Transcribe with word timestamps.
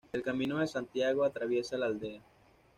El 0.11 0.23
camino 0.23 0.57
de 0.57 0.65
Santiago 0.65 1.23
atraviesa 1.23 1.77
la 1.77 1.85
aldea. 1.85 2.23